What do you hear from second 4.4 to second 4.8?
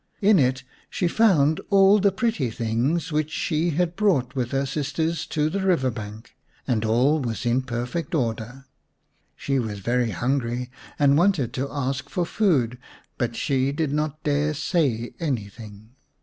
her